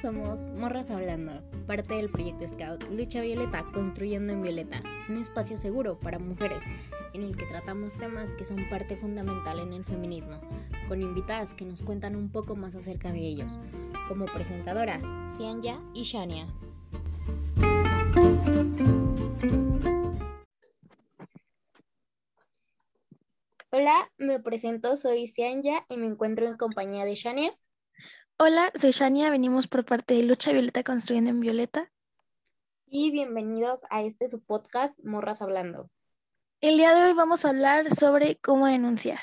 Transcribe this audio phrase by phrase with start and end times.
[0.00, 5.98] somos Morras Hablando, parte del proyecto Scout Lucha Violeta Construyendo en Violeta, un espacio seguro
[6.00, 6.60] para mujeres
[7.12, 10.40] en el que tratamos temas que son parte fundamental en el feminismo,
[10.88, 13.50] con invitadas que nos cuentan un poco más acerca de ellos,
[14.08, 15.02] como presentadoras
[15.36, 16.46] Cianya y Shania.
[23.70, 27.54] Hola, me presento, soy Cianya y me encuentro en compañía de Shania.
[28.42, 31.92] Hola, soy Shania, venimos por parte de Lucha Violeta Construyendo en Violeta.
[32.86, 35.90] Y bienvenidos a este su podcast Morras Hablando.
[36.62, 39.20] El día de hoy vamos a hablar sobre cómo denunciar.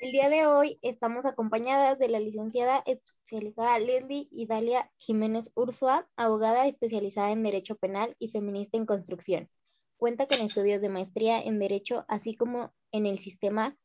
[0.00, 6.66] El día de hoy estamos acompañadas de la licenciada especializada Leslie Idalia Jiménez Ursua, abogada
[6.66, 9.50] especializada en Derecho Penal y feminista en construcción.
[9.98, 13.76] Cuenta con estudios de maestría en Derecho, así como en el sistema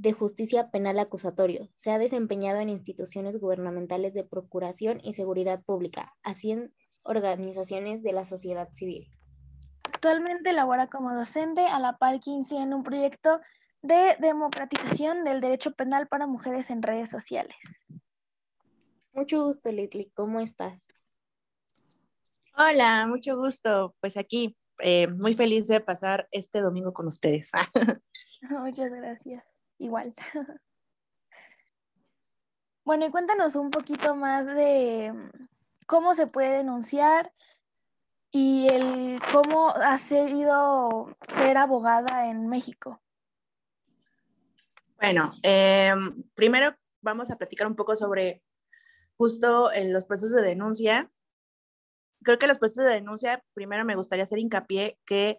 [0.00, 1.68] de Justicia Penal Acusatorio.
[1.74, 8.14] Se ha desempeñado en instituciones gubernamentales de procuración y seguridad pública, así en organizaciones de
[8.14, 9.12] la sociedad civil.
[9.84, 13.42] Actualmente labora como docente a la par que en un proyecto
[13.82, 17.56] de democratización del derecho penal para mujeres en redes sociales.
[19.12, 20.10] Mucho gusto, Leslie.
[20.14, 20.80] ¿Cómo estás?
[22.56, 23.94] Hola, mucho gusto.
[24.00, 27.50] Pues aquí, eh, muy feliz de pasar este domingo con ustedes.
[28.48, 29.44] Muchas gracias
[29.80, 30.14] igual.
[32.84, 35.46] bueno, y cuéntanos un poquito más de mm,
[35.86, 37.32] cómo se puede denunciar
[38.30, 43.02] y el cómo ha sido ser abogada en México.
[44.96, 48.42] Bueno, em, primero vamos a platicar un poco sobre
[49.16, 51.10] justo los procesos de denuncia.
[52.22, 55.38] Creo que los procesos de denuncia, primero me gustaría hacer hincapié que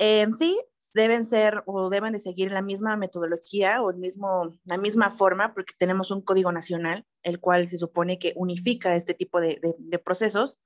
[0.00, 0.58] en sí
[0.94, 5.52] deben ser o deben de seguir la misma metodología o el mismo, la misma forma,
[5.52, 9.60] porque tenemos un código nacional, el cual se supone que unifica este tipo de,
[10.02, 10.58] procesos.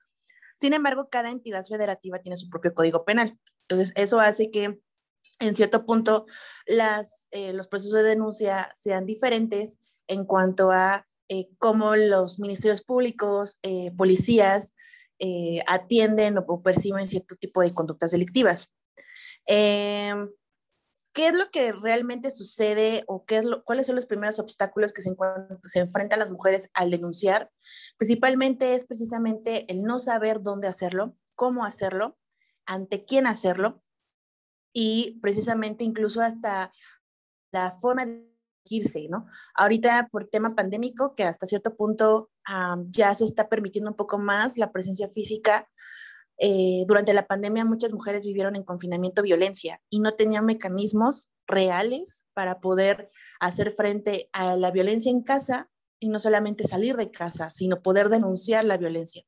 [0.60, 3.38] Sin embargo, cada entidad federativa tiene su propio código penal.
[3.62, 4.80] Entonces, eso hace que
[5.40, 6.26] en cierto punto
[6.66, 12.82] las, eh, los procesos de denuncia sean diferentes en cuanto a eh, cómo los ministerios
[12.82, 14.74] públicos, eh, policías,
[15.66, 18.70] atienden o perciben cierto tipo de conductas delictivas.
[19.46, 20.30] Em,
[21.14, 24.92] ¿Qué es lo que realmente sucede o qué es lo, cuáles son los primeros obstáculos
[24.92, 25.14] que se,
[25.64, 27.52] se enfrentan las mujeres al denunciar?
[27.96, 32.18] Principalmente es precisamente el no saber dónde hacerlo, cómo hacerlo,
[32.66, 33.80] ante quién hacerlo
[34.72, 36.72] y precisamente incluso hasta
[37.52, 38.28] la forma de
[38.68, 39.26] irse, ¿no?
[39.54, 42.32] Ahorita por tema pandémico, que hasta cierto punto
[42.86, 45.68] ya se está permitiendo un poco más la presencia física
[46.38, 52.24] eh, durante la pandemia muchas mujeres vivieron en confinamiento violencia y no tenían mecanismos reales
[52.34, 55.68] para poder hacer frente a la violencia en casa
[56.00, 59.24] y no solamente salir de casa, sino poder denunciar la violencia.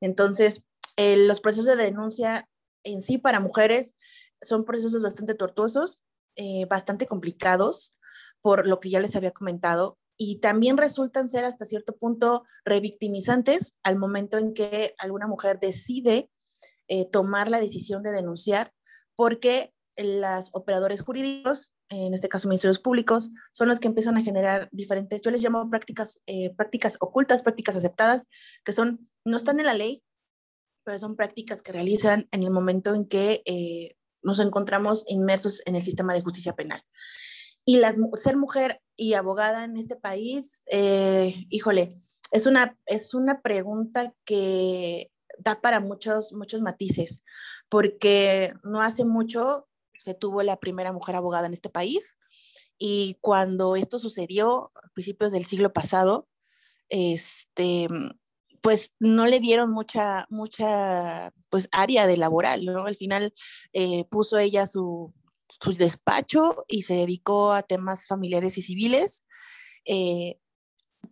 [0.00, 2.48] Entonces, los procesos de denuncia
[2.84, 3.96] en sí para mujeres
[4.42, 6.02] son procesos bastante tortuosos,
[6.36, 7.98] eh, bastante complicados,
[8.40, 13.74] por lo que ya les había comentado, y también resultan ser hasta cierto punto revictimizantes
[13.82, 16.30] al momento en que alguna mujer decide
[16.88, 18.72] eh, tomar la decisión de denunciar
[19.14, 24.68] porque los operadores jurídicos, en este caso ministerios públicos, son los que empiezan a generar
[24.72, 28.28] diferentes, yo les llamo prácticas, eh, prácticas ocultas, prácticas aceptadas,
[28.64, 30.02] que son, no están en la ley,
[30.84, 35.76] pero son prácticas que realizan en el momento en que eh, nos encontramos inmersos en
[35.76, 36.82] el sistema de justicia penal.
[37.64, 40.62] Y las, ser mujer y abogada en este país,
[41.50, 42.00] híjole,
[42.30, 47.24] es una, es una pregunta que da para muchos, muchos matices,
[47.68, 49.68] porque no hace mucho
[49.98, 52.18] se tuvo la primera mujer abogada en este país
[52.78, 56.28] y cuando esto sucedió a principios del siglo pasado,
[56.88, 57.88] este,
[58.60, 62.86] pues no le dieron mucha, mucha, pues área de laboral, ¿no?
[62.86, 63.34] Al final
[63.72, 65.12] eh, puso ella su,
[65.48, 69.24] su, despacho y se dedicó a temas familiares y civiles.
[69.84, 70.38] Eh,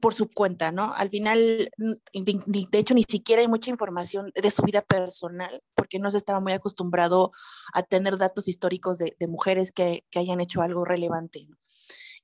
[0.00, 0.92] por su cuenta, ¿no?
[0.94, 1.92] Al final, mm,
[2.22, 6.40] de, hecho, ni siquiera hay mucha información de su vida personal, porque no se estaba
[6.40, 7.32] muy acostumbrado
[7.72, 11.46] a tener datos históricos de, mujeres que, hayan hecho algo relevante.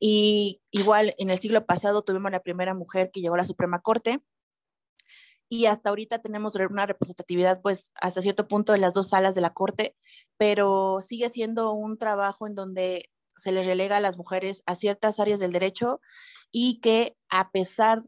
[0.01, 3.81] Y igual, en el siglo pasado tuvimos la primera mujer que llegó a la Suprema
[3.81, 4.23] Corte,
[5.49, 9.43] y hasta ahorita tenemos una representatividad, pues, hasta cierto punto de las dos salas de
[9.43, 9.95] la Corte,
[10.39, 15.21] pero sigue siendo un trabajo en donde se les relega a las mujeres a ciertas
[15.21, 16.01] áreas del derecho
[16.51, 18.05] y que a pesar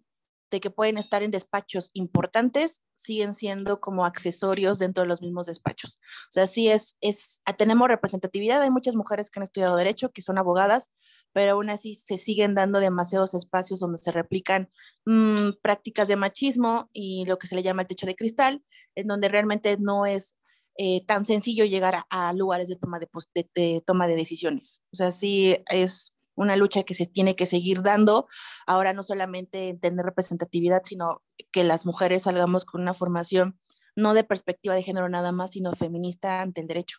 [0.50, 5.46] de que pueden estar en despachos importantes, siguen siendo como accesorios dentro de los mismos
[5.46, 5.98] despachos.
[6.28, 10.22] O sea, sí es, es, tenemos representatividad, hay muchas mujeres que han estudiado derecho, que
[10.22, 10.92] son abogadas,
[11.32, 14.70] pero aún así se siguen dando demasiados espacios donde se replican
[15.04, 18.62] mmm, prácticas de machismo y lo que se le llama el techo de cristal,
[18.94, 20.36] en donde realmente no es
[20.76, 24.80] eh, tan sencillo llegar a, lugares de toma de, de, de, toma de decisiones.
[24.92, 28.26] O sea, sí es una lucha que se tiene que seguir dando.
[28.66, 31.22] Ahora no solamente en tener representatividad, sino
[31.52, 33.56] que las mujeres salgamos con una formación
[33.96, 36.98] no de perspectiva de género nada más, sino feminista ante el derecho.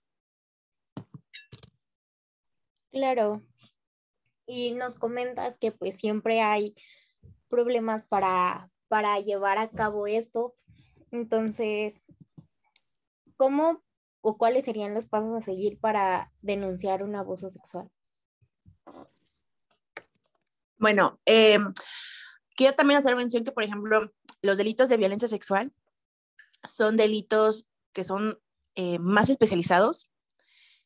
[2.91, 3.43] Claro.
[4.47, 6.75] Y nos comentas que pues siempre hay
[7.49, 10.55] problemas para, para llevar a cabo esto.
[11.11, 12.01] Entonces,
[13.37, 13.83] ¿cómo
[14.21, 17.89] o cuáles serían los pasos a seguir para denunciar un abuso sexual?
[20.77, 21.59] Bueno, eh,
[22.55, 24.11] quiero también hacer mención que, por ejemplo,
[24.41, 25.73] los delitos de violencia sexual
[26.67, 28.39] son delitos que son
[28.75, 30.09] eh, más especializados,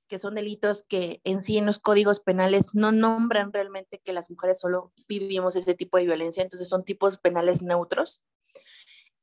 [0.07, 4.29] que son delitos que en sí en los códigos penales no nombran realmente que las
[4.29, 8.23] mujeres solo vivimos ese tipo de violencia, entonces son tipos penales neutros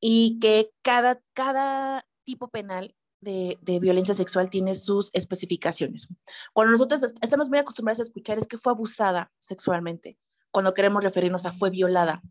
[0.01, 6.09] y que cada, cada tipo penal de, violencia sexual tiene sus especificaciones.
[6.53, 10.19] Cuando nosotros estamos muy acostumbrados a escuchar es que fue abusada sexualmente,
[10.51, 12.23] cuando queremos referirnos a fue violada.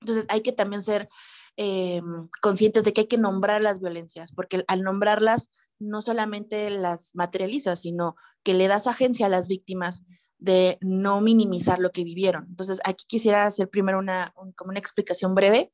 [0.00, 1.08] Entonces hay que también ser
[1.56, 2.02] eh,
[2.40, 7.76] conscientes de que hay que nombrar las violencias, porque al nombrarlas no solamente las materializa,
[7.76, 10.02] sino que le das agencia a las víctimas
[10.38, 12.46] de no minimizar lo que vivieron.
[12.48, 15.72] Entonces aquí quisiera hacer primero una, un, como una explicación breve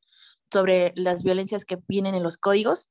[0.52, 2.90] sobre las violencias que vienen en los códigos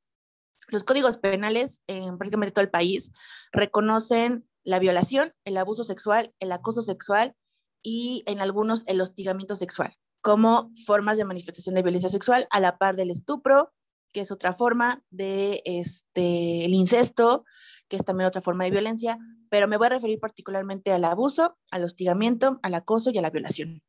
[0.68, 3.12] los códigos penales en prácticamente todo el país
[3.52, 7.36] reconocen la violación, el abuso sexual, el acoso sexual
[7.84, 12.78] y en algunos el hostigamiento sexual como formas de manifestación de violencia sexual a la
[12.78, 13.72] par del estupro,
[14.12, 17.46] que es otra forma de este el incesto,
[17.88, 19.18] que es también otra forma de violencia,
[19.50, 23.30] pero me voy a referir particularmente al abuso, al hostigamiento, al acoso y a la
[23.30, 23.82] violación.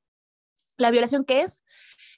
[0.78, 1.64] La violación, ¿qué es?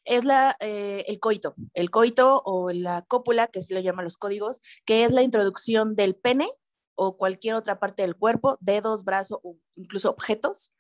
[0.05, 4.19] Es la, eh, el coito, el coito o la cópula, que se lo llaman los
[4.19, 6.49] códigos, que es la introducción del pene
[6.95, 10.77] o cualquier otra parte del cuerpo, dedos, brazos o incluso objetos,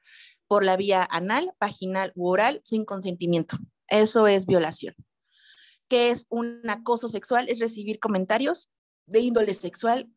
[0.46, 3.56] por la vía anal, vaginal u oral sin consentimiento.
[3.88, 4.94] Eso es violación.
[5.88, 7.48] ¿Qué es un acoso sexual?
[7.48, 8.68] Es recibir comentarios
[9.06, 10.08] de índole sexual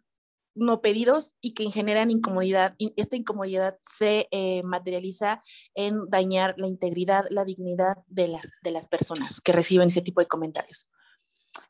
[0.55, 2.75] no pedidos y que generan incomodidad.
[2.95, 5.41] Esta incomodidad se eh, materializa
[5.73, 10.21] en dañar la integridad, la dignidad de las, de las personas que reciben ese tipo
[10.21, 10.89] de comentarios.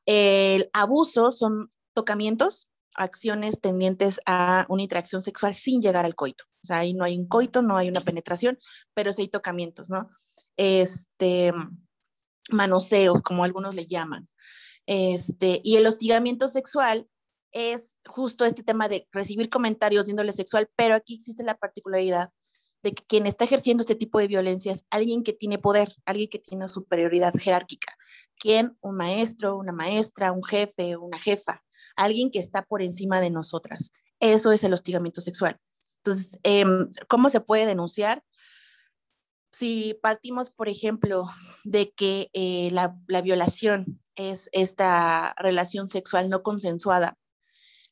[0.06, 6.46] El abuso son tocamientos, acciones tendientes a una interacción sexual sin llegar al coito.
[6.64, 8.60] O sea, ahí no hay un coito, no hay una penetración,
[8.94, 10.10] pero sí hay tocamientos, ¿no?
[10.58, 11.54] Este,
[12.50, 14.30] manoseos, como algunos le llaman.
[14.86, 17.08] Este, y el hostigamiento sexual
[17.54, 22.32] es justo este tema de recibir comentarios de índole sexual, pero aquí existe la particularidad
[22.84, 26.28] de que quien está ejerciendo este tipo de violencia es alguien que tiene poder, alguien
[26.30, 27.96] que tiene superioridad jerárquica.
[28.38, 28.78] ¿Quién?
[28.82, 31.64] Un maestro, una maestra, un jefe, una jefa,
[31.96, 33.92] alguien que está por encima de nosotras.
[34.20, 35.60] Eso es el hostigamiento sexual.
[35.98, 36.66] Entonces, eh,
[37.08, 38.22] ¿cómo se puede denunciar?
[39.54, 41.30] Si partimos, por ejemplo,
[41.64, 47.18] de que eh, la, la violación es esta relación sexual no consensuada,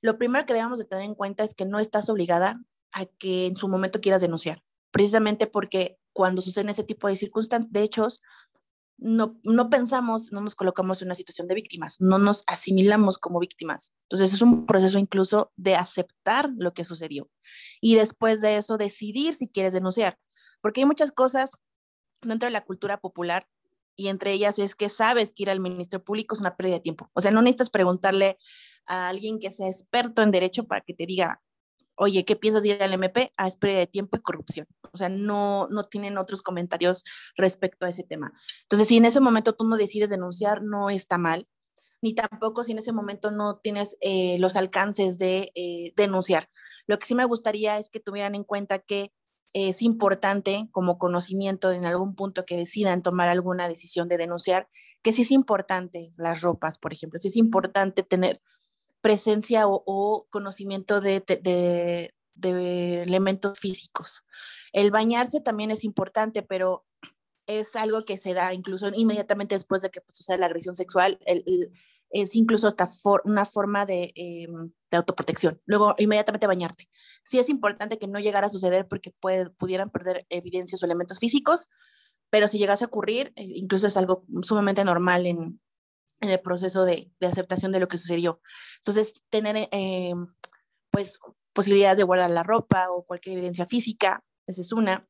[0.02, 2.62] lo primero que debemos de tener en cuenta es que no estás obligada
[2.92, 7.72] a que en su momento quieras denunciar, precisamente porque cuando suceden ese tipo de circunstancias,
[7.74, 8.22] hechos,
[8.98, 13.40] no, no pensamos, no nos colocamos en una situación de víctimas, no nos asimilamos como
[13.40, 13.94] víctimas.
[14.04, 17.30] Entonces es un proceso incluso de aceptar lo que sucedió
[17.82, 20.20] y después de eso decidir si quieres denunciar,
[20.62, 21.58] porque hay muchas cosas
[22.22, 23.48] dentro de la cultura popular
[23.96, 26.82] y entre ellas es que sabes que ir al Ministerio Público es una pérdida de
[26.82, 27.10] tiempo.
[27.14, 28.38] O sea, no necesitas preguntarle
[28.86, 31.42] a alguien que sea experto en derecho para que te diga,
[31.96, 33.32] oye, ¿qué piensas de ir al MP?
[33.38, 34.68] Ah, es pérdida de tiempo y corrupción.
[34.92, 37.04] O sea, no, no tienen otros comentarios
[37.36, 38.34] respecto a ese tema.
[38.64, 41.48] Entonces, si en ese momento tú no decides denunciar, no está mal,
[42.02, 46.50] ni tampoco si en ese momento no tienes eh, los alcances de eh, denunciar.
[46.88, 49.14] Lo que sí me gustaría es que tuvieran en cuenta que
[49.54, 54.70] es importante como conocimiento en algún punto que decidan tomar alguna decisión de denunciar,
[55.02, 58.42] que sí es importante las ropas, por ejemplo, sí es importante tener
[59.02, 64.24] presencia o, conocimiento de, de, de, elementos físicos.
[64.74, 66.86] El bañarse también es importante, pero
[67.48, 71.20] es algo que se da incluso inmediatamente después de que pues, sucede la agresión sexual.
[71.26, 71.72] El, el,
[72.12, 74.48] es incluso for, una forma de, eh,
[74.92, 75.62] de, autoprotección.
[75.66, 76.90] Luego, inmediatamente bañarse.
[77.24, 81.20] Sí es importante que no llegara a suceder porque puede, pudieran perder evidencias o elementos
[81.20, 81.70] físicos,
[82.30, 85.60] pero si llegase a ocurrir, eh, incluso es algo sumamente normal en,
[86.22, 88.42] en el proceso de, de, aceptación de lo que sucedió.
[88.78, 90.14] Entonces, tener eh,
[90.92, 91.20] pues
[91.54, 95.08] posibilidades de guardar la ropa o cualquier evidencia física, esa es una.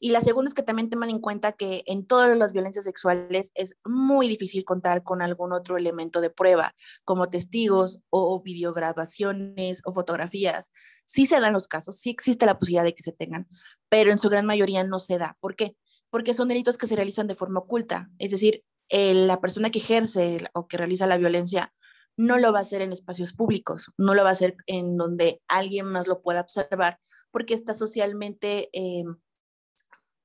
[0.00, 3.50] Y la segunda es que también tengan en cuenta que en todas las violencias sexuales
[3.54, 6.74] es muy difícil contar con algún otro elemento de prueba,
[7.04, 10.72] como testigos o videograbaciones o fotografías.
[11.04, 13.48] Sí se dan los casos, sí existe la posibilidad de que se tengan,
[13.88, 15.36] pero en su gran mayoría no se da.
[15.40, 15.76] ¿Por qué?
[16.10, 18.10] Porque son delitos que se realizan de forma oculta.
[18.18, 21.72] Es decir, la persona que ejerce o que realiza la violencia
[22.16, 25.40] no lo va a hacer en espacios públicos, no lo va a hacer en donde
[25.46, 26.98] alguien más lo pueda observar,
[27.30, 29.04] porque está socialmente eh,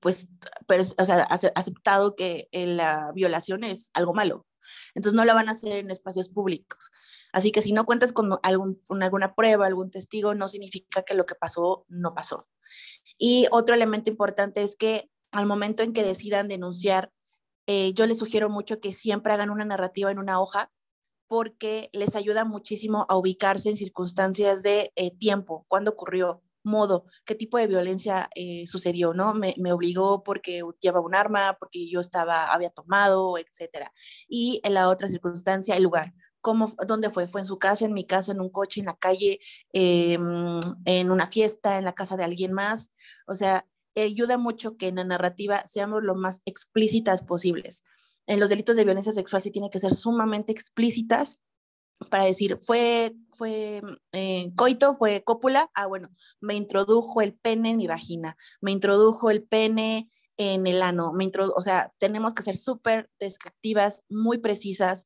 [0.03, 0.27] pues,
[0.67, 1.23] pero, o sea,
[1.55, 4.45] aceptado que eh, la violación es algo malo.
[4.95, 6.91] Entonces no la van a hacer en espacios públicos.
[7.31, 11.25] Así que si no cuentas con, algún, alguna prueba, algún testigo, no significa que lo
[11.25, 12.49] que pasó no pasó.
[13.17, 17.13] Y otro elemento importante es que al momento en que decidan denunciar,
[17.65, 20.69] eh, yo les sugiero mucho que siempre hagan una narrativa en una hoja
[21.29, 27.35] porque les ayuda muchísimo a ubicarse en circunstancias de eh, tiempo, cuándo ocurrió, modo, qué
[27.35, 29.33] tipo de violencia eh, sucedió, ¿no?
[29.33, 33.91] Me, me, obligó porque llevaba un arma, porque yo estaba, había tomado, etcétera.
[34.27, 36.13] Y en la otra circunstancia, el lugar.
[36.41, 37.27] ¿Cómo, ¿Dónde fue?
[37.27, 39.39] ¿Fue en su casa, en mi casa, en un coche, en la calle,
[39.71, 40.17] eh,
[40.85, 42.91] en una fiesta, en la casa de alguien más?
[43.27, 43.65] O sea,
[43.95, 47.83] ayuda mucho que en la narrativa seamos lo más explícitas posibles.
[48.27, 51.39] En los delitos de violencia sexual sí tiene que ser sumamente explícitas
[52.09, 53.81] para decir, fue, fue
[54.11, 56.09] eh, coito, fue cópula, ah, bueno,
[56.41, 61.31] me introdujo el pene en mi vagina, me introdujo el pene en el ano, me
[61.55, 65.05] o sea, tenemos que ser súper descriptivas, muy precisas.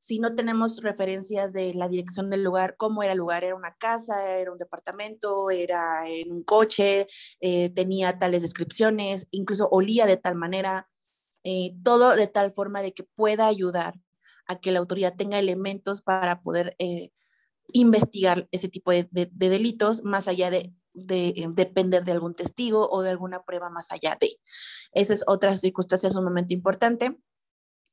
[0.00, 3.74] Si no tenemos referencias de la dirección del lugar, cómo era el lugar, era una
[3.76, 7.08] casa, era un departamento, era en un coche,
[7.40, 10.88] eh, tenía tales descripciones, incluso olía de tal manera,
[11.42, 13.94] eh, todo de tal forma de que pueda ayudar
[14.48, 17.12] a que la autoridad tenga elementos para poder eh,
[17.72, 23.10] investigar ese tipo de, delitos más allá de, eh, depender de algún testigo o de
[23.10, 24.40] alguna prueba más allá de.
[24.92, 27.16] Esa es otra circunstancia sumamente importante.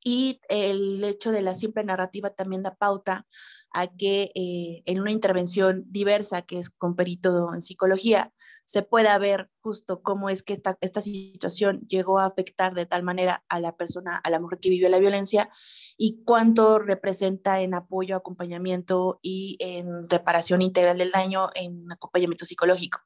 [0.03, 3.25] Y el hecho de la simple narrativa también da pauta
[3.73, 8.31] a que eh, en una intervención diversa, que es con perito en psicología,
[8.65, 13.03] se pueda ver justo cómo es que esta, esta situación llegó a afectar de tal
[13.03, 15.49] manera a la persona, a la mujer que vivió la violencia
[15.97, 22.99] y cuánto representa en apoyo, acompañamiento y en reparación integral del daño en acompañamiento psicológico.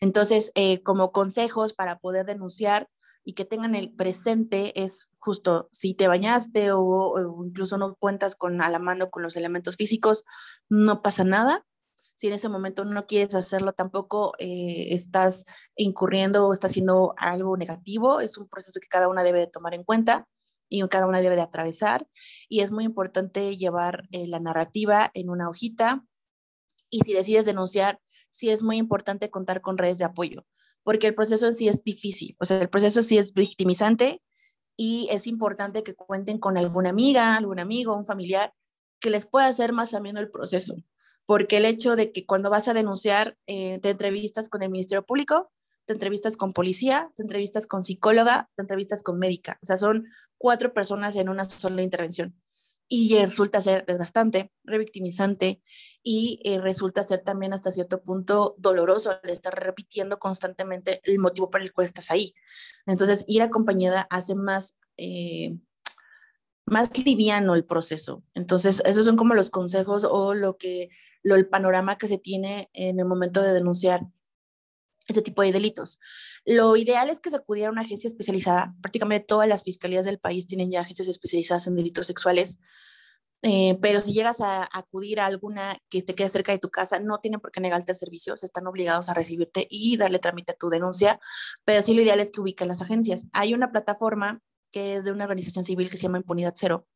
[0.00, 2.88] Entonces, eh, como consejos para poder denunciar
[3.24, 8.34] y que tengan el presente es justo si te bañaste o, o, incluso no cuentas
[8.34, 10.24] con a la mano con los elementos físicos,
[10.68, 11.66] no pasa nada
[12.20, 17.56] si en ese momento no quieres hacerlo, tampoco eh, estás incurriendo o estás haciendo algo
[17.56, 18.20] negativo.
[18.20, 20.28] Es un proceso que cada una debe de tomar en cuenta
[20.68, 22.06] y cada una debe de atravesar.
[22.46, 26.04] Y es muy importante llevar eh, la narrativa en una hojita.
[26.90, 30.44] Y si decides denunciar, sí es muy importante contar con redes de apoyo,
[30.82, 32.36] porque el proceso en sí es difícil.
[32.38, 34.22] O sea, el proceso sí es victimizante
[34.76, 38.52] y es importante que cuenten con alguna amiga, algún amigo, un familiar
[39.00, 40.74] que les pueda hacer más ameno el proceso
[41.30, 45.06] porque el hecho de que cuando vas a denunciar eh, te entrevistas con el Ministerio
[45.06, 45.52] Público,
[45.84, 50.08] te entrevistas con policía, te entrevistas con psicóloga, te entrevistas con médica, o sea, son
[50.38, 52.34] cuatro personas en una sola intervención.
[52.88, 55.62] Y resulta ser desgastante, revictimizante
[56.02, 61.48] y eh, resulta ser también hasta cierto punto doloroso el estar repitiendo constantemente el motivo
[61.48, 62.34] por el cual estás ahí.
[62.86, 65.56] Entonces, ir acompañada hace más eh,
[66.66, 68.22] más liviano el proceso.
[68.34, 70.90] Entonces, esos son como los consejos o lo que,
[71.22, 74.06] lo, el panorama que se tiene en el momento de denunciar
[75.08, 75.98] ese tipo de delitos.
[76.44, 78.74] Lo ideal es que se acudiera a una agencia especializada.
[78.80, 82.60] Prácticamente todas las fiscalías del país tienen ya agencias especializadas en delitos sexuales.
[83.42, 86.98] Eh, pero si llegas a, acudir a alguna que te quede cerca de tu casa,
[86.98, 90.56] no tienen por qué negarte el servicio, están obligados a recibirte y darle trámite a
[90.56, 91.18] tu denuncia,
[91.64, 93.28] pero sí lo ideal es que ubiquen las agencias.
[93.32, 96.86] Hay una plataforma que es de una organización civil que se llama Impunidad Cero.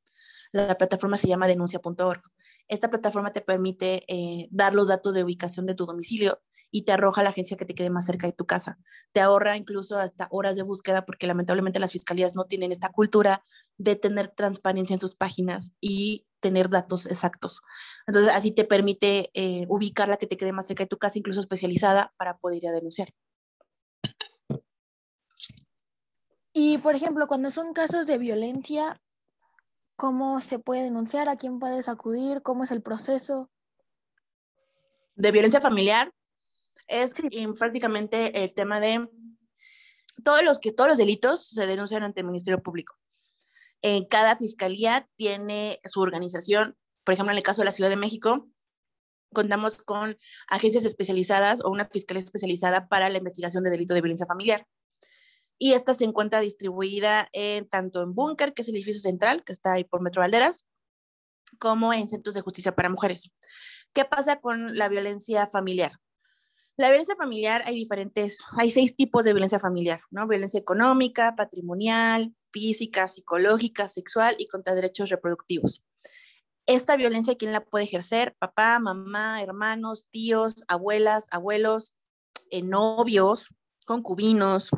[0.52, 2.22] La plataforma se llama denuncia.org.
[2.68, 6.40] Esta plataforma te permite eh, dar los datos de ubicación de tu domicilio
[6.70, 8.78] y te arroja la agencia que te quede más cerca de tu casa.
[9.12, 13.44] Te ahorra incluso hasta horas de búsqueda porque lamentablemente las fiscalías no tienen esta cultura
[13.78, 17.62] de tener transparencia en sus páginas y tener datos exactos.
[18.08, 21.18] Entonces, así te permite eh, ubicar la que te quede más cerca de tu casa,
[21.18, 23.14] incluso especializada, para poder ir a denunciar.
[26.56, 29.02] Y, por ejemplo, cuando son casos de violencia,
[29.96, 31.28] ¿cómo se puede denunciar?
[31.28, 32.42] ¿A quién puedes acudir?
[32.42, 33.50] ¿Cómo es el proceso?
[35.16, 36.14] De violencia familiar
[36.86, 37.12] es
[37.58, 39.08] prácticamente el tema de
[40.22, 42.96] todos los, que, todos los delitos se denuncian ante el Ministerio Público.
[43.82, 47.96] En cada fiscalía tiene su organización, por ejemplo, en el caso de la Ciudad de
[47.96, 48.48] México,
[49.32, 54.26] contamos con agencias especializadas o una fiscalía especializada para la investigación de delito de violencia
[54.26, 54.68] familiar.
[55.58, 59.52] Y esta se encuentra distribuida en, tanto en Búnker, que es el edificio central, que
[59.52, 60.66] está ahí por Metro Valderas,
[61.58, 63.30] como en centros de justicia para mujeres.
[63.92, 65.92] ¿Qué pasa con la violencia familiar?
[66.76, 70.26] La violencia familiar hay diferentes, hay seis tipos de violencia familiar, ¿no?
[70.26, 75.84] Violencia económica, patrimonial, física, psicológica, sexual y contra derechos reproductivos.
[76.66, 78.34] Esta violencia, ¿quién la puede ejercer?
[78.40, 81.94] Papá, mamá, hermanos, tíos, abuelas, abuelos,
[82.50, 83.54] eh, novios,
[83.86, 84.70] concubinos,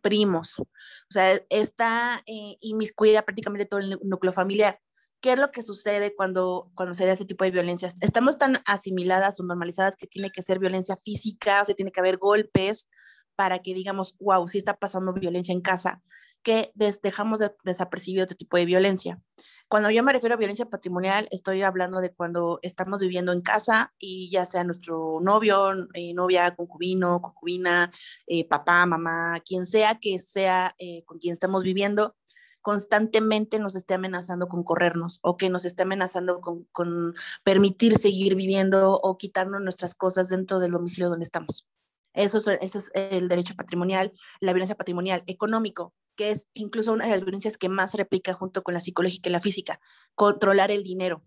[0.00, 0.58] primos.
[0.58, 0.66] O
[1.10, 4.80] sea, está eh, inmiscuida prácticamente todo el núcleo familiar.
[5.20, 7.94] ¿Qué es lo que sucede cuando, cuando se da ese tipo de violencias?
[8.00, 12.00] Estamos tan asimiladas o normalizadas que tiene que ser violencia física, o sea, tiene que
[12.00, 12.88] haber golpes
[13.36, 16.02] para que digamos, wow, sí está pasando violencia en casa,
[16.42, 16.72] que
[17.02, 19.20] dejamos de desapercibido otro tipo de violencia.
[19.68, 23.94] Cuando yo me refiero a violencia patrimonial, estoy hablando de cuando estamos viviendo en casa
[23.98, 27.90] y ya sea nuestro novio, eh, novia, concubino, concubina,
[28.26, 32.14] eh, papá, mamá, quien sea que sea eh, con quien estamos viviendo,
[32.60, 38.92] constantemente nos esté amenazando con corrernos o que nos esté amenazando con, permitir seguir viviendo
[38.92, 41.66] o quitarnos nuestras cosas dentro del domicilio donde estamos.
[42.14, 47.22] Eso es, el derecho patrimonial, la violencia patrimonial, económico, que es incluso una de las
[47.22, 49.80] violencias que más se replica junto con la psicológica y la física,
[50.14, 51.22] controlar el dinero.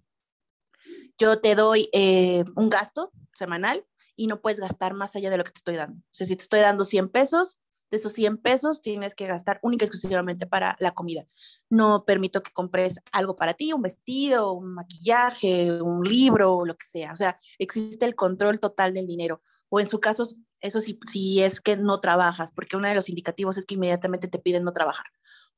[1.18, 5.44] Yo te doy eh, un gasto semanal y no puedes gastar más allá de lo
[5.44, 5.98] que te estoy dando.
[5.98, 7.60] O sea, si te estoy dando 100 pesos,
[7.92, 11.28] de esos 100 pesos tienes que gastar única y exclusivamente para la comida.
[11.70, 16.86] No permito que compres algo para ti, un vestido, un maquillaje, un libro, lo que
[16.88, 17.12] sea.
[17.12, 19.42] O sea, existe el control total del dinero.
[19.70, 20.26] O en su caso,
[20.66, 21.00] eso sí,
[21.42, 24.74] es que no trabajas, porque uno de los indicativos es que inmediatamente te piden no
[24.74, 25.06] trabajar.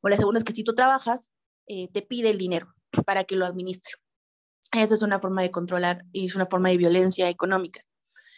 [0.02, 1.32] O la segunda es que si tú trabajas,
[1.68, 2.74] eh, te pide el dinero
[3.06, 3.94] para que lo administre.
[4.72, 7.82] Esa es una forma de controlar y es una forma de violencia económica.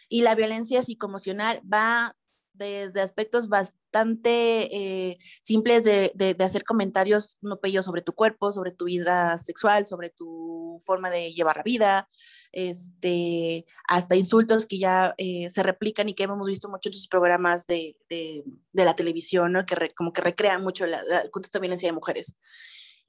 [0.08, 2.16] Y la violencia psicoemocional va
[2.52, 3.48] desde aspectos
[3.90, 4.68] bastante
[5.10, 9.84] eh, simples de, de, hacer comentarios no pellos sobre tu cuerpo, sobre tu vida sexual,
[9.86, 12.08] sobre tu forma de llevar la vida,
[12.52, 17.08] este, hasta insultos que ya eh, se replican y que hemos visto mucho en sus
[17.08, 19.66] programas de, de, de la televisión, ¿no?
[19.66, 22.36] que como que recrean mucho la, el contexto de violencia de mujeres.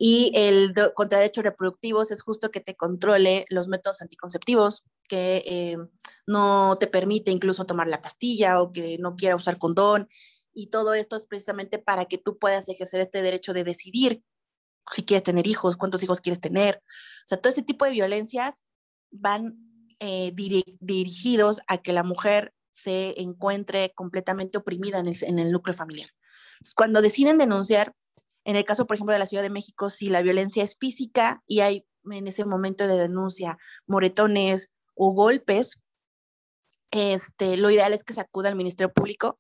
[0.04, 5.78] Y el contra derechos reproductivos es justo que te controle los métodos anticonceptivos, que eh,
[6.26, 10.10] no te permite incluso tomar la pastilla o que no quiera usar condón.
[10.54, 14.24] Y todo esto es precisamente para que tú puedas ejercer este derecho de decidir
[14.92, 16.82] si quieres tener hijos, cuántos hijos quieres tener.
[16.86, 18.64] O sea, todo ese tipo de violencias
[19.12, 19.56] van
[20.00, 26.10] eh, dirigidos a que la mujer se encuentre completamente oprimida en el, núcleo familiar.
[26.76, 27.94] cuando deciden denunciar,
[28.44, 31.44] en el caso, por ejemplo, de la Ciudad de México, si la violencia es física
[31.46, 35.80] y hay en ese momento de denuncia moretones o golpes,
[36.90, 39.40] este, lo ideal es que se acuda al Ministerio Público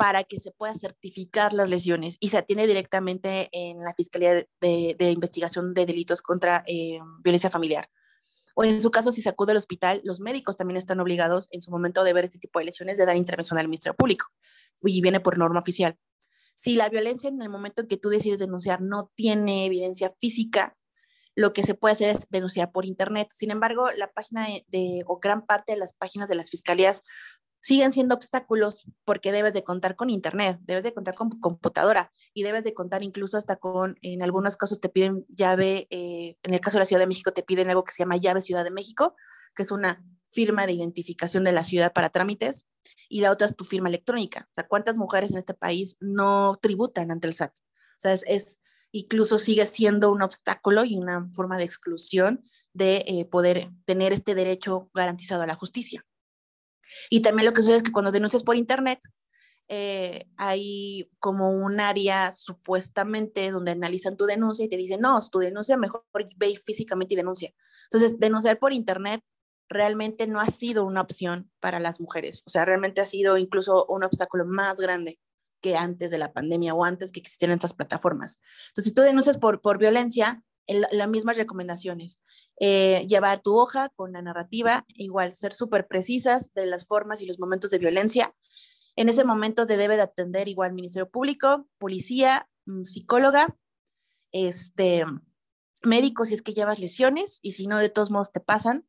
[0.00, 5.10] para que se pueda certificar las lesiones y se atiende directamente en la Fiscalía de,
[5.10, 7.90] Investigación de Delitos contra eh, Violencia Familiar.
[8.54, 11.60] O en su caso, si se acude al hospital, los médicos también están obligados en
[11.60, 14.28] su momento de ver este tipo de lesiones de dar intervención al Ministerio Público
[14.82, 15.98] y viene por norma oficial.
[16.54, 20.78] Si la violencia en el momento en que tú decides denunciar no tiene evidencia física,
[21.34, 23.28] lo que se puede hacer es denunciar por internet.
[23.32, 27.02] Sin embargo, la página de, o gran parte de las páginas de las fiscalías
[27.60, 32.42] siguen siendo obstáculos porque debes de contar con internet, debes de contar con computadora y
[32.42, 36.60] debes de contar incluso hasta con, en algunos casos te piden llave, eh, en el
[36.60, 38.70] caso de la Ciudad de México te piden algo que se llama llave Ciudad de
[38.70, 39.14] México,
[39.54, 42.66] que es una firma de identificación de la ciudad para trámites
[43.08, 44.46] y la otra es tu firma electrónica.
[44.50, 47.52] O sea, ¿cuántas mujeres en este país no tributan ante el SAT?
[47.52, 48.60] O sea, es,
[48.92, 54.34] incluso sigue siendo un obstáculo y una forma de exclusión de eh, poder tener este
[54.34, 56.06] derecho garantizado a la justicia.
[57.08, 59.00] Y también lo que sucede es que cuando denuncias por internet,
[59.68, 65.38] eh, hay como un área supuestamente donde analizan tu denuncia y te dicen, no, tu
[65.38, 66.04] denuncia mejor
[66.36, 67.52] ve físicamente y denuncia.
[67.84, 69.22] Entonces, denunciar por internet
[69.68, 72.42] realmente no ha sido una opción para las mujeres.
[72.46, 75.20] O sea, realmente ha sido incluso un obstáculo más grande
[75.60, 78.40] que antes de la pandemia o antes que existieran estas plataformas.
[78.68, 80.42] Entonces, si tú denuncias por, por violencia,
[80.74, 82.22] las mismas recomendaciones.
[82.60, 87.26] Eh, llevar tu hoja con la narrativa, igual, ser súper precisas de las formas y
[87.26, 88.34] los momentos de violencia.
[88.96, 93.56] En ese momento te debe de atender igual Ministerio Público, policía, mm, psicóloga,
[94.32, 95.04] este,
[95.82, 98.86] médico si es que llevas lesiones y si no, de todos modos te pasan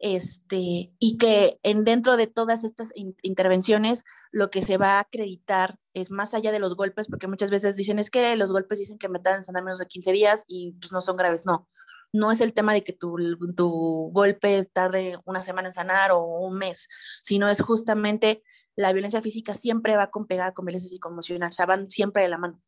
[0.00, 2.90] este, y que en, dentro de todas estas
[3.22, 7.50] intervenciones lo que se va a acreditar es más allá de los golpes, porque muchas
[7.50, 10.44] veces dicen es que los golpes dicen que me en sanar menos de 15 días
[10.48, 11.68] y pues no son graves, no.
[12.12, 13.16] No es el tema de que tu,
[13.54, 16.88] tu golpe tarde una semana en sanar o un mes,
[17.22, 18.42] sino es justamente
[18.74, 22.30] la violencia física siempre va con pegada con violencia psicoemocional, o sea, van siempre de
[22.30, 22.60] la mano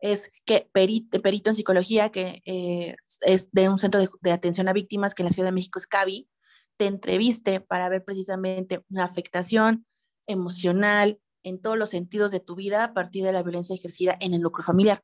[0.00, 4.68] es que perito, perito en psicología, que eh, es de un centro de, de, atención
[4.68, 6.28] a víctimas que en la Ciudad de México es CAVI,
[6.78, 9.84] te entreviste para ver precisamente una afectación
[10.26, 14.32] emocional en todos los sentidos de tu vida a partir de la violencia ejercida en
[14.32, 15.02] el lucro familiar.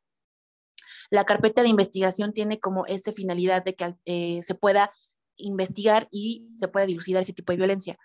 [1.11, 4.93] La carpeta de investigación tiene como esa finalidad de que eh, se pueda
[5.37, 7.99] investigar y se pueda dilucidar ese tipo de violencia.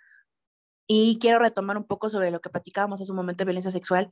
[0.88, 4.12] Y quiero retomar un poco sobre lo que platicábamos hace un momento de violencia sexual.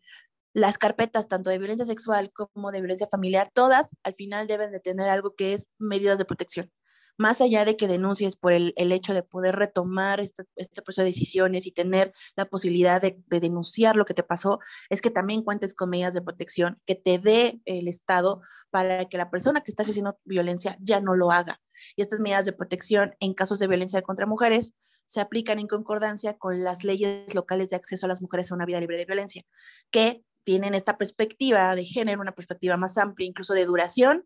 [0.54, 4.80] Las carpetas, tanto de violencia sexual como de violencia familiar, todas al final deben de
[4.80, 6.72] tener algo que es medidas de protección
[7.17, 11.08] más allá de que denuncies por el, hecho de poder retomar este, este, proceso de
[11.08, 15.73] decisiones y tener la posibilidad de, denunciar lo que te pasó, es que también cuentes
[15.73, 19.84] con medidas de protección que te dé el Estado para que la persona que está
[19.84, 21.62] ejerciendo violencia ya no lo haga.
[21.95, 24.73] Y estas medidas de protección en casos de violencia contra mujeres
[25.06, 28.65] se aplican en concordancia con las leyes locales de acceso a las mujeres a una
[28.65, 29.43] vida libre de violencia,
[29.89, 34.25] que tienen esta perspectiva de género, una perspectiva más amplia, incluso de duración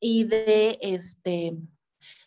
[0.00, 1.56] y de este,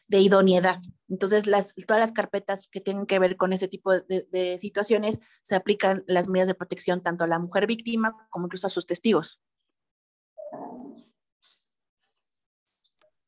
[0.10, 0.80] de idoneidad.
[1.08, 5.56] Entonces, las, todas las carpetas que tienen que ver con ese tipo de, situaciones se
[5.56, 9.42] aplican las medidas de protección tanto a la mujer víctima como incluso a sus testigos.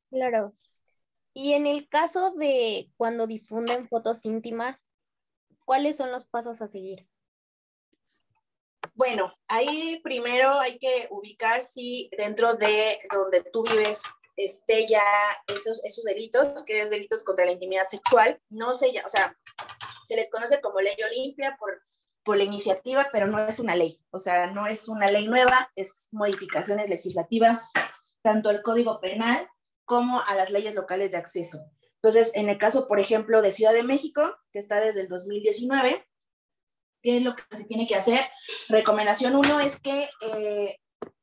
[0.10, 0.54] Claro.
[1.34, 4.84] Y en el caso de cuando difunden fotos íntimas,
[5.64, 7.08] ¿cuáles son los pasos a seguir?
[8.96, 14.02] Bueno, ahí primero hay que ubicar si dentro de donde tú vives
[14.36, 15.04] esté ya
[15.48, 19.38] esos, esos delitos, que es delitos contra la intimidad sexual, no ya, o sea,
[20.08, 21.82] se les conoce como ley Olimpia por,
[22.24, 25.72] por la iniciativa, pero no es una ley, o sea, no es una ley nueva,
[25.76, 27.64] es modificaciones legislativas,
[28.22, 29.50] tanto al Código Penal
[29.86, 31.60] como a las leyes locales de acceso.
[32.04, 36.08] Entonces, en el caso, por ejemplo, de Ciudad de México, que está desde el 2019,
[37.02, 38.20] ¿qué es lo que se tiene que hacer?
[38.70, 40.78] Recomendación uno es que eh,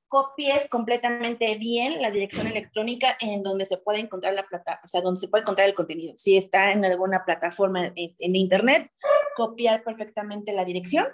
[0.08, 5.02] copies completamente bien la dirección electrónica en donde se puede encontrar la plata, o sea,
[5.02, 6.14] donde se puede encontrar el contenido.
[6.16, 8.90] Si está en alguna plataforma en, internet,
[9.36, 11.06] copiar perfectamente la dirección,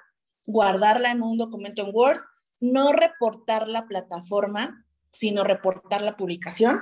[0.46, 2.20] guardarla en un documento en Word,
[2.60, 6.80] no reportar la plataforma, sino reportar la publicación,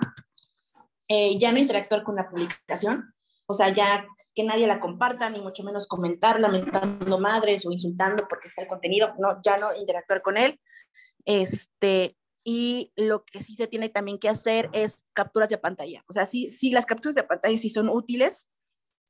[1.08, 3.14] eh, ya no interactuar con la publicación,
[3.46, 8.26] o sea, ya que nadie la comparta, ni mucho menos comentar lamentando madres o insultando
[8.28, 10.58] porque está el contenido, no, ya no interactuar con él.
[11.24, 16.04] Este, y lo que sí se tiene también que hacer es capturas de pantalla.
[16.08, 18.48] O sea, sí, sí las capturas de pantalla sí son útiles,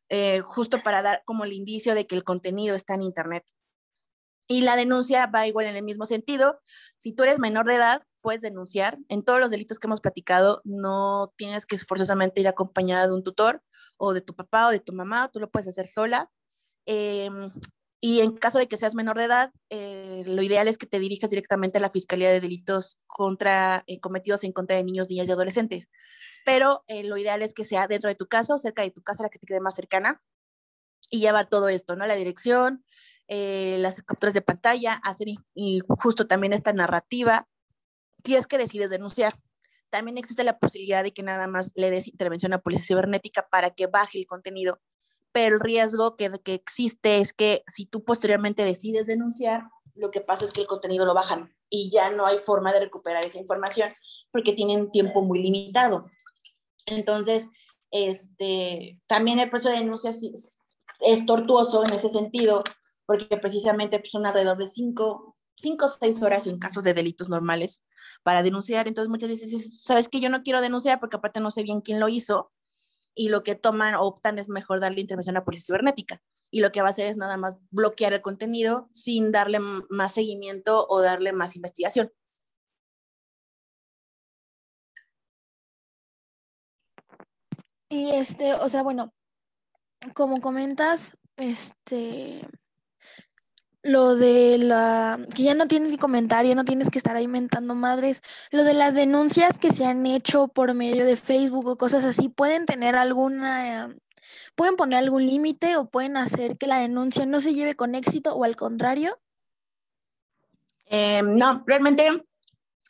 [0.09, 3.45] eh, justo para dar como el indicio de que el contenido está en Internet.
[4.49, 6.61] Y la denuncia va igual en el mismo sentido.
[6.99, 8.99] Si tú eres menor de edad, puedes denunciar.
[9.09, 13.25] En todos los delitos que hemos platicado, no tienes que forzosamente ir acompañada de un
[13.25, 13.63] tutor
[13.97, 16.31] o de tu papá o de tu mamá, tú lo puedes hacer sola.
[16.87, 17.51] Em,
[18.05, 20.99] y en caso de que seas menor de edad, eh, lo ideal es que te
[20.99, 25.29] dirijas directamente a la Fiscalía de Delitos contra, eh, cometidos en contra de niños, niñas
[25.29, 25.89] y adolescentes.
[26.45, 29.03] Pero eh, lo ideal es que sea dentro de tu casa o cerca de tu
[29.03, 30.21] casa, la que te quede más cercana,
[31.11, 32.05] y llevar todo esto, ¿no?
[32.05, 32.85] La dirección,
[33.29, 35.29] las capturas de pantalla, hacer
[35.89, 37.49] justo también esta narrativa,
[38.25, 39.39] si es que decides denunciar.
[39.91, 43.71] También existe la posibilidad de que nada más le des intervención a policía cibernética para
[43.71, 44.81] que baje el contenido
[45.33, 49.65] pero el riesgo que, que existe es que si tú posteriormente decides denunciar,
[49.95, 52.81] lo que pasa es que el contenido lo bajan y ya no hay forma de
[52.81, 53.93] recuperar esa información
[54.31, 56.07] porque tienen tiempo muy limitado.
[56.87, 57.49] Entonces,
[57.91, 60.59] este, también el proceso de denuncia es,
[61.27, 62.63] tortuoso en ese sentido
[63.07, 65.37] porque precisamente pues, son alrededor de cinco,
[65.81, 67.85] o seis horas en casos de delitos normales
[68.23, 68.89] para denunciar.
[68.89, 71.81] Entonces muchas veces dices, sabes que yo no quiero denunciar porque aparte no sé bien
[71.81, 72.51] quién lo hizo
[73.15, 76.23] y lo que toman o optan es mejor darle intervención a policía cibernética.
[76.51, 80.13] Y lo que va a hacer es nada más bloquear el contenido sin darle más
[80.13, 82.13] seguimiento o darle más investigación.
[87.89, 89.13] Y este, o sea, bueno,
[90.15, 92.47] como comentas, este,
[93.83, 97.27] lo de la que ya no tienes que comentar, ya no tienes que estar ahí
[97.27, 101.77] mentando madres, lo de las denuncias que se han hecho por medio de Facebook o
[101.77, 103.95] cosas así, pueden tener alguna,
[104.55, 108.35] pueden poner algún límite o pueden hacer que la denuncia no se lleve con éxito
[108.35, 109.19] o al contrario.
[110.87, 112.09] Em, no, realmente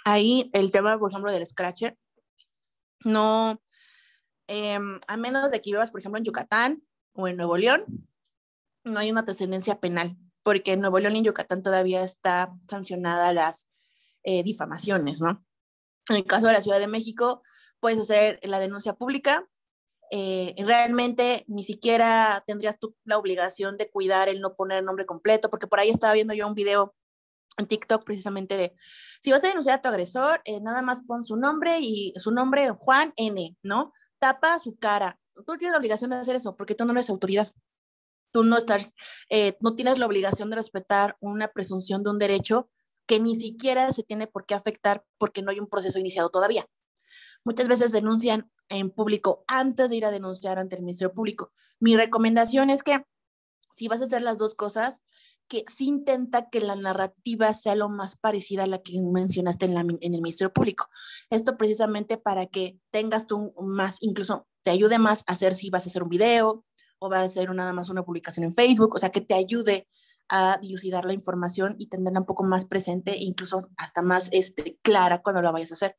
[0.04, 1.96] ahí el tema, por ejemplo, del scratcher,
[3.04, 3.60] no,
[4.46, 6.82] em, a menos de que vivas, por ejemplo, en Yucatán
[7.14, 7.84] o en Nuevo León,
[8.84, 13.68] no hay una trascendencia penal, porque en Nuevo León y Yucatán todavía está sancionada las
[14.24, 15.44] eh, difamaciones, ¿no?
[16.08, 17.42] En el caso de la Ciudad de México,
[17.80, 19.48] puedes hacer la denuncia pública.
[20.10, 25.06] Eh, realmente ni siquiera tendrías tú la obligación de cuidar el no poner el nombre
[25.06, 26.94] completo, porque por ahí estaba viendo yo un video
[27.58, 28.74] en TikTok precisamente de,
[29.20, 32.30] si vas a denunciar a tu agresor, eh, nada más pon su nombre y su
[32.30, 33.92] nombre Juan N, ¿no?
[34.18, 35.18] Tapa su cara.
[35.34, 37.48] Tú tienes la obligación de hacer eso porque tú no eres autoridad.
[38.32, 38.94] Tú no estás,
[39.30, 42.68] eh, no tienes la obligación de respetar una presunción de un derecho
[43.06, 46.66] que ni siquiera se tiene por qué afectar porque no hay un proceso iniciado todavía.
[47.44, 51.52] Muchas veces denuncian en público antes de ir a denunciar ante el Ministerio Público.
[51.78, 53.04] Mi recomendación es que
[53.72, 55.02] si vas a hacer las dos cosas,
[55.48, 59.76] que sí intenta que la narrativa sea lo más parecida a la que mencionaste en,
[59.76, 60.88] en el Ministerio Público.
[61.28, 65.84] Esto precisamente para que tengas tú más, incluso te ayude más a hacer si vas
[65.84, 66.64] a hacer un video
[67.02, 69.88] o vas a hacer nada más una publicación en Facebook, o sea, que te ayude
[70.28, 75.20] a dilucidar la información y tenerla un poco más presente, incluso hasta más este, clara
[75.20, 75.98] cuando la vayas a hacer.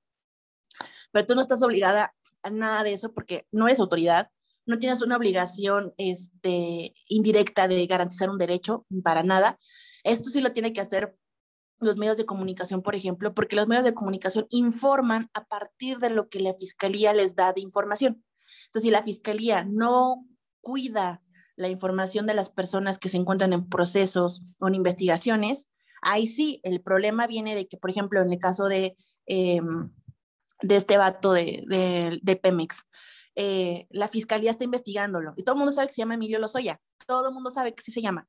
[1.11, 4.31] Pero tú no estás obligada a nada de eso porque no eres autoridad,
[4.65, 9.59] no tienes una obligación este, indirecta de garantizar un derecho para nada.
[10.05, 11.17] Esto sí lo tiene que hacer
[11.79, 16.09] los medios de comunicación, por ejemplo, porque los medios de comunicación informan a partir de
[16.09, 18.23] lo que la fiscalía les da de información.
[18.67, 20.25] Entonces, si la fiscalía no
[20.63, 21.21] cuida
[21.55, 25.69] la información de las personas que se encuentran en procesos o en investigaciones,
[26.01, 28.95] ahí sí, el problema viene de que, por ejemplo, en el caso de,
[29.27, 29.91] em,
[30.61, 32.85] de este vato de, de, Pemex,
[33.35, 36.79] eh, la fiscalía está investigándolo y todo el mundo sabe que se llama Emilio Lozoya,
[37.05, 38.27] todo el mundo sabe que sí se llama.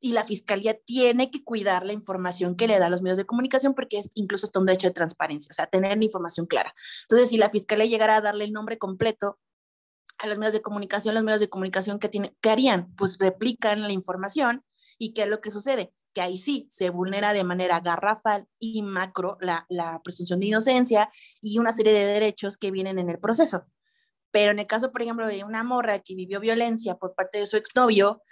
[0.00, 3.26] Y la fiscalía tiene que cuidar la información que le da a los medios de
[3.26, 6.72] comunicación porque es incluso está un derecho de transparencia, o sea, tener la información clara.
[7.02, 9.38] Entonces, si la fiscalía llegara a darle el nombre completo
[10.18, 12.94] a los medios de comunicación, los medios de comunicación, ¿qué, tiene, ¿qué harían?
[12.96, 14.64] Pues replican la información
[14.98, 15.92] y ¿qué es lo que sucede?
[16.12, 21.10] Que ahí sí se vulnera de manera garrafal y macro la, la presunción de inocencia
[21.40, 23.66] y una serie de derechos que vienen en el proceso.
[24.30, 27.46] Pero en el caso, por ejemplo, de una morra que vivió violencia por parte de
[27.46, 28.22] su exnovio,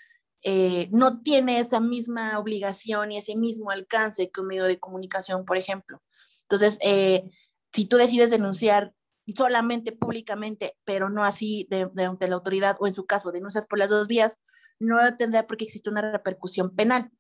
[0.43, 5.45] eh, no tiene esa misma obligación y ese mismo alcance que un medio de comunicación,
[5.45, 6.03] por ejemplo.
[6.43, 7.31] Entonces, eh,
[7.73, 8.93] si tú decides denunciar
[9.35, 13.79] solamente públicamente, pero no así de, ante la autoridad, o en su caso, denuncias por
[13.79, 14.41] las dos vías,
[14.79, 17.11] no tendrá por qué existir una repercusión penal.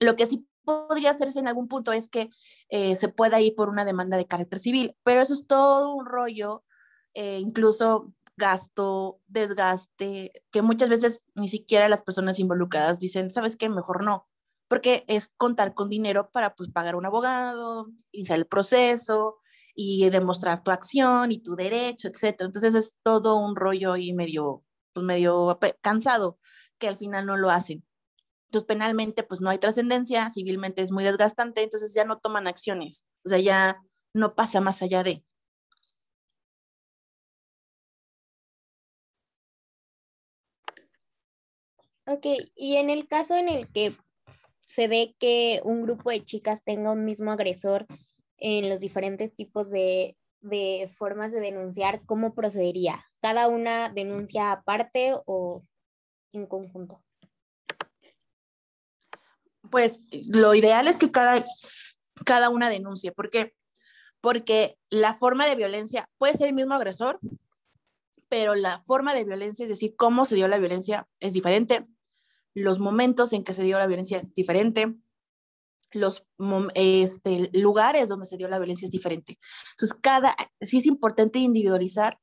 [0.00, 2.30] Lo que sí podría hacerse en algún punto es que
[2.68, 6.06] eh, se pueda ir por una demanda de carácter civil, pero eso es todo un
[6.06, 6.64] rollo
[7.14, 13.68] eh, incluso gasto, desgaste, que muchas veces ni siquiera las personas involucradas dicen, ¿sabes qué?
[13.68, 14.26] Mejor no,
[14.68, 19.41] porque es contar con dinero para pues pagar un abogado, iniciar el proceso
[19.74, 22.46] y demostrar tu acción y tu derecho, etcétera.
[22.46, 26.38] Entonces es todo un rollo y medio, pues medio cansado
[26.78, 27.84] que al final no lo hacen.
[28.46, 33.06] Entonces penalmente pues no hay trascendencia, civilmente es muy desgastante, entonces ya no toman acciones,
[33.24, 33.82] o sea, ya
[34.14, 35.24] no pasa más allá de.
[42.06, 43.96] Ok, y en el caso en el que
[44.68, 47.86] se ve que un grupo de chicas tenga un mismo agresor
[48.42, 50.16] en los diferentes tipos de,
[50.96, 53.06] formas de denunciar, ¿cómo procedería?
[53.20, 55.62] ¿Cada una denuncia aparte o
[56.32, 57.00] en conjunto?
[59.70, 61.44] Pues lo ideal es que cada,
[62.26, 63.12] cada una denuncie.
[63.12, 63.54] ¿Por qué?
[64.20, 67.20] Porque la forma de violencia puede ser el mismo agresor,
[68.28, 71.84] pero la forma de violencia, es decir, cómo se dio la violencia, es diferente.
[72.54, 74.96] Los momentos en que se dio la violencia es diferente.
[75.92, 76.24] Los
[76.74, 79.38] este, lugares donde se dio la violencia es diferente.
[79.72, 82.18] Entonces, cada, sí es importante individualizar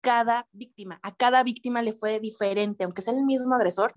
[0.00, 0.98] cada víctima.
[1.02, 3.94] A cada víctima le fue diferente, aunque sea el mismo agresor,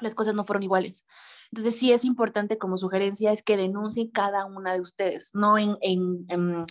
[0.00, 1.06] las cosas no fueron iguales.
[1.50, 5.76] Entonces, sí es importante como sugerencia es que denuncien cada una de ustedes, no en,
[5.80, 6.66] en, en,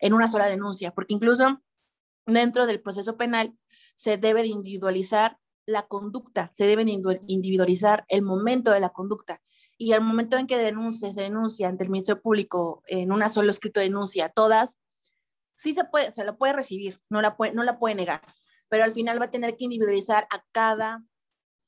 [0.00, 1.62] en una sola denuncia, porque incluso
[2.26, 3.56] dentro del proceso penal
[3.96, 9.40] se debe de individualizar la conducta, se debe de individualizar el momento de la conducta.
[9.78, 13.50] Y al momento en que denuncie, se denuncia ante el Ministerio Público en una sola
[13.50, 14.78] escrito de denuncia, todas,
[15.54, 18.22] sí se puede, se la puede recibir, no la puede, no la puede negar,
[18.68, 21.04] pero al final va a tener que individualizar a cada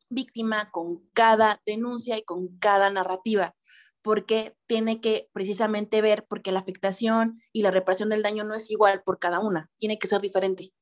[0.08, 3.54] víctima con cada denuncia y con cada narrativa
[4.02, 8.70] porque tiene que precisamente ver, porque la afectación y la reparación del daño no es
[8.70, 10.72] igual por cada una, tiene que ser diferente.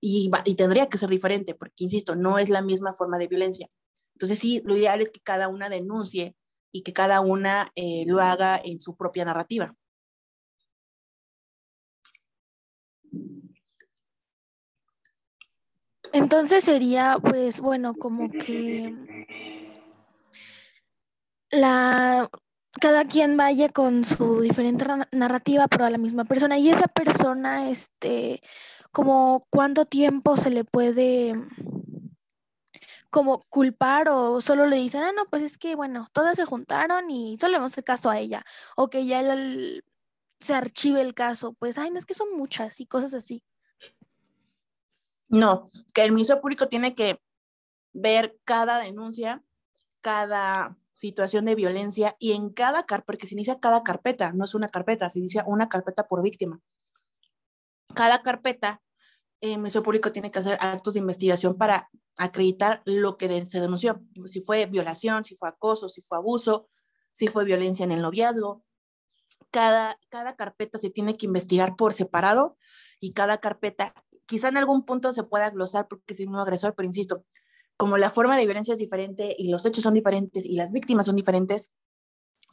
[0.00, 3.68] Y, y tendría que ser diferente, porque, insisto, no es la misma forma de violencia.
[4.14, 6.36] Entonces, sí, lo ideal es que cada una denuncie
[6.72, 9.74] y que cada una eh, lo haga en su propia narrativa.
[16.12, 18.94] Entonces sería, pues, bueno, como que
[21.50, 22.28] la
[22.80, 26.58] cada quien vaya con su diferente narrativa, pero a la misma persona.
[26.58, 28.42] Y esa persona, este,
[28.94, 31.32] como cuánto tiempo se le puede
[33.10, 37.10] como culpar o solo le dicen, ah, no, pues es que, bueno, todas se juntaron
[37.10, 38.44] y solo le vamos a hacer caso a ella.
[38.76, 39.22] O que ya
[40.40, 41.54] se archive el caso.
[41.54, 43.42] Pues, ay, no es que son muchas y cosas así.
[45.28, 47.20] No, que el Ministerio Público tiene que
[47.92, 49.42] ver cada denuncia,
[50.02, 54.54] cada situación de violencia y en cada carpeta, porque se inicia cada carpeta, no es
[54.54, 56.60] una carpeta, se inicia una carpeta por víctima.
[57.94, 58.82] Cada carpeta,
[59.40, 64.02] el Ministerio Público tiene que hacer actos de investigación para acreditar lo que se denunció,
[64.26, 66.68] si fue violación, si fue acoso, si fue abuso,
[67.12, 68.64] si fue violencia en el noviazgo.
[69.50, 72.56] Cada, cada carpeta se tiene que investigar por separado
[73.00, 73.94] y cada carpeta,
[74.26, 77.24] quizá en algún punto se pueda glosar porque es un agresor, pero insisto,
[77.76, 81.06] como la forma de violencia es diferente y los hechos son diferentes y las víctimas
[81.06, 81.72] son diferentes,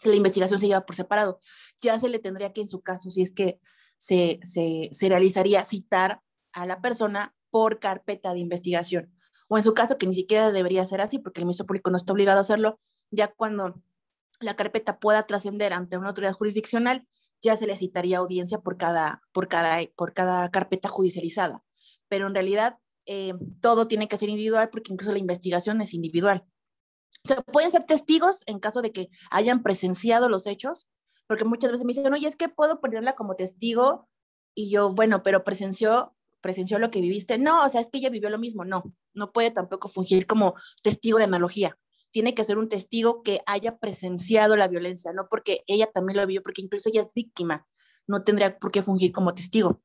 [0.03, 1.39] la investigación se lleva por separado,
[1.79, 3.59] ya se le tendría que, en su caso, si es que
[4.01, 6.21] se, se, realizaría, citar
[6.53, 9.13] a la persona por carpeta de investigación.
[9.47, 11.97] O en su caso, que ni siquiera debería ser así, porque el Ministerio Público no
[11.97, 12.79] está obligado a hacerlo,
[13.11, 13.79] ya cuando
[14.39, 17.07] la carpeta pueda trascender ante una autoridad jurisdiccional,
[17.43, 21.63] ya se le citaría audiencia por cada, por cada, por cada carpeta judicializada.
[22.07, 26.43] Pero en realidad, eh, todo tiene que ser individual porque incluso la investigación es individual.
[27.23, 30.89] Se pueden ser testigos en caso de que hayan presenciado los hechos,
[31.31, 34.09] porque muchas veces me dicen, oye, es que puedo ponerla como testigo
[34.53, 37.37] y yo, bueno, pero presenció, presenció lo que viviste.
[37.37, 38.65] No, o sea, es que ella vivió lo mismo.
[38.65, 41.79] No, no puede tampoco fungir como testigo de analogía.
[42.11, 46.27] Tiene que ser un testigo que haya presenciado la violencia, no porque ella también lo
[46.27, 47.65] vivió, porque incluso ella es víctima.
[48.07, 49.81] No tendría por qué fungir como testigo.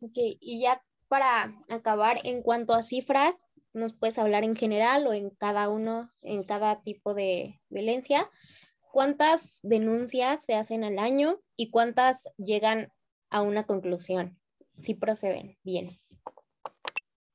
[0.00, 3.36] Ok, y ya para acabar, en cuanto a cifras,
[3.76, 8.30] ¿nos puedes hablar en general o en cada uno, en cada tipo de violencia?
[8.90, 12.90] ¿Cuántas denuncias se hacen al año y cuántas llegan
[13.28, 14.40] a una conclusión?
[14.78, 16.00] Si proceden bien.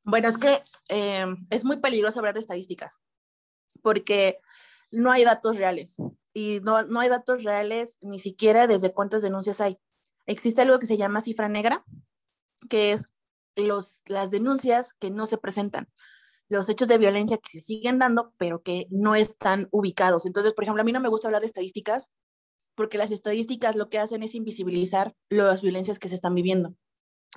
[0.03, 2.99] Bueno, es que eh, es muy peligroso hablar de estadísticas
[3.83, 4.39] porque
[4.89, 5.97] no hay datos reales
[6.33, 9.77] y no, no hay datos reales ni siquiera desde cuántas denuncias hay.
[10.25, 11.85] Existe algo que se llama cifra negra,
[12.67, 13.13] que es
[13.55, 15.87] los, las denuncias que no se presentan,
[16.51, 20.25] los hechos de violencia que se siguen dando, pero que no están ubicados.
[20.25, 22.11] Entonces, por ejemplo, a mí no me gusta hablar de estadísticas
[22.75, 26.75] porque las estadísticas lo que hacen es invisibilizar las violencias que se están viviendo.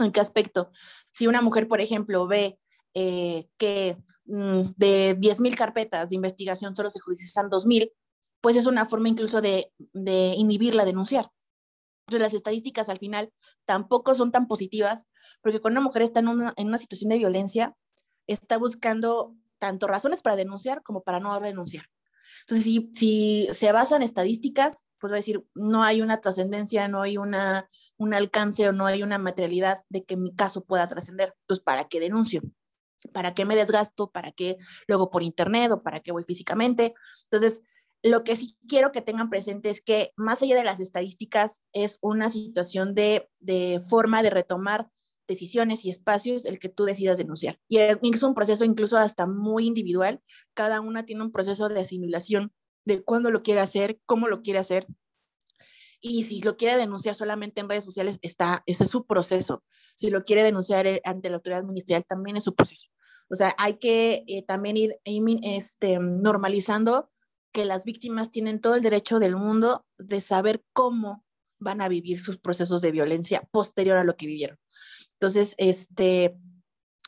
[0.00, 0.72] ¿En qué aspecto?
[1.12, 2.58] Si una mujer, por ejemplo, ve
[2.94, 7.92] eh, que mm, de 10.000 carpetas de investigación solo se judicializan 2.000,
[8.40, 11.30] pues es una forma incluso de, de inhibirla denunciar.
[12.08, 13.32] Entonces, las estadísticas al final
[13.64, 15.06] tampoco son tan positivas,
[15.40, 17.76] porque cuando una mujer está en una, en una situación de violencia,
[18.26, 21.86] está buscando tanto razones para denunciar como para no denunciar.
[22.40, 27.02] Entonces, si, se basa en estadísticas, pues va a decir, no hay una trascendencia, no
[27.02, 31.34] hay una, un alcance o no hay una materialidad de que mi caso pueda trascender.
[31.40, 32.42] Entonces, ¿para qué denuncio?
[33.12, 34.10] ¿Para qué me desgasto?
[34.10, 34.56] ¿Para qué
[34.88, 36.92] luego por internet o para qué voy físicamente?
[37.24, 37.62] Entonces,
[38.04, 41.98] lo que sí quiero que tengan presente es que más allá de las estadísticas, es
[42.02, 43.30] una situación de,
[43.88, 44.90] forma de retomar
[45.26, 47.58] decisiones y espacios el que tú decidas denunciar.
[47.68, 50.22] Y es un proceso incluso hasta muy individual.
[50.54, 52.52] Cada una tiene un proceso de asimilación
[52.84, 54.86] de cuándo lo quiere hacer, cómo lo quiere hacer.
[56.00, 59.64] Y si lo quiere denunciar solamente en redes sociales, está, ese es su proceso.
[59.94, 62.88] Si lo quiere denunciar eh, ante la autoridad ministerial, también es su proceso.
[63.30, 67.10] O sea, hay que eh, también ir este, normalizando
[67.52, 71.24] que las víctimas tienen todo el derecho del mundo de saber cómo
[71.58, 74.58] van a vivir sus procesos de violencia posterior a lo que vivieron.
[75.12, 76.36] Entonces, este,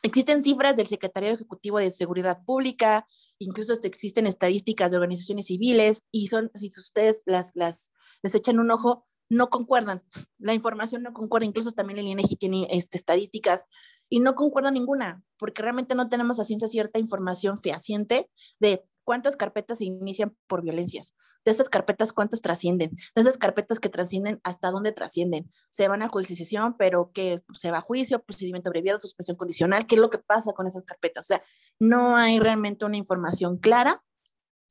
[0.03, 3.07] existen cifras del Secretario Ejecutivo de Seguridad Pública,
[3.39, 8.71] incluso existen estadísticas de organizaciones civiles y son, si ustedes las, las, les echan un
[8.71, 10.05] ojo, no concuerdan.
[10.39, 13.67] La información no concuerda, incluso también el INEGI tiene este, estadísticas
[14.09, 19.37] y no concuerda ninguna, porque realmente no tenemos a ciencia cierta información fehaciente de cuántas
[19.37, 21.15] carpetas se inician por violencias,
[21.45, 26.03] de esas carpetas cuántas trascienden, de esas carpetas que trascienden hasta dónde trascienden, se van
[26.03, 30.11] a jurisdicción, pero que se va a juicio, procedimiento abreviado, suspensión condicional, ¿qué es lo
[30.11, 31.27] que pasa con esas carpetas?
[31.27, 31.43] O sea,
[31.79, 34.03] no hay realmente una información clara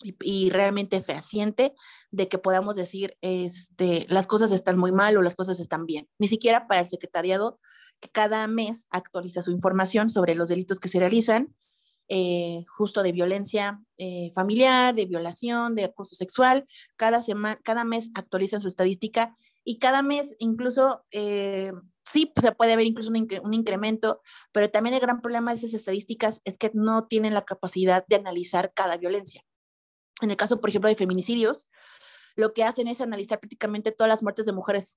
[0.03, 1.73] y, realmente fehaciente
[2.11, 6.07] de que podamos decir, este, las cosas están muy mal o las cosas están bien.
[6.19, 7.59] Ni siquiera para el secretariado
[7.99, 11.55] que cada mes actualiza su información sobre los delitos que se realizan
[12.07, 16.65] eh, justo de violencia eh, familiar, de violación, de acoso sexual.
[16.97, 21.71] Cada, semana, cada mes actualizan su estadística y cada mes incluso eh,
[22.05, 24.21] sí se puede ver incluso un, un, incremento,
[24.51, 28.17] pero también el gran problema de esas estadísticas es que no tienen la capacidad de
[28.17, 29.43] analizar cada violencia.
[30.22, 31.70] En el caso, por ejemplo, de feminicidios,
[32.36, 34.95] lo que hacen es analizar prácticamente todas las muertes de mujeres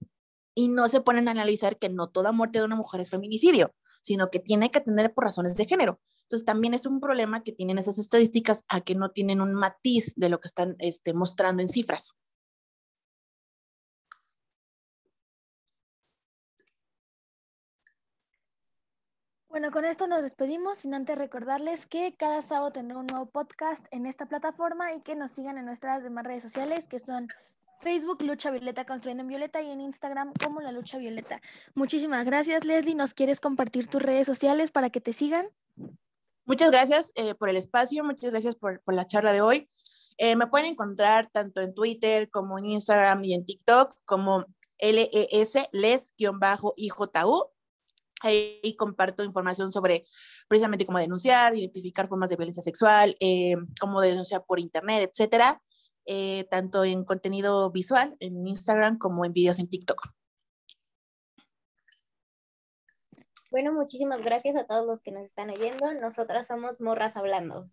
[0.55, 3.75] y no se ponen a analizar que no toda muerte de una mujer es feminicidio,
[4.03, 6.01] sino que tiene que tener por razones de género.
[6.23, 10.15] Entonces también es un problema que tienen esas estadísticas a que no tienen un matiz
[10.17, 12.15] de lo que están este, mostrando en cifras.
[19.59, 23.85] Bueno, con esto nos despedimos, sin antes recordarles que cada sábado tendrá un nuevo podcast
[23.91, 27.27] en esta plataforma y que nos sigan en nuestras demás redes sociales, que son
[27.81, 31.41] Facebook Lucha Violeta Construyendo en Violeta y en Instagram como La Lucha Violeta.
[31.75, 32.95] Muchísimas gracias, Leslie.
[32.95, 35.49] ¿Nos quieres compartir tus redes sociales para que te sigan?
[36.45, 39.67] Muchas gracias eh, por el espacio, muchas gracias por, la charla de hoy.
[40.19, 44.45] Eh, me pueden encontrar tanto en Twitter como en Instagram y en TikTok como
[44.79, 47.51] LES, les-IJU.
[48.23, 50.05] Ahí comparto información sobre
[50.49, 55.63] precisamente cómo denunciar, identificar formas de violencia sexual, eh, cómo denunciar por internet, etcétera,
[56.07, 60.09] eh, tanto en contenido visual en Instagram como en videos en TikTok.
[63.51, 65.95] Bueno, muchísimas gracias a todos los que nos están oyendo.
[65.95, 67.71] Nosotras somos Morras Hablando.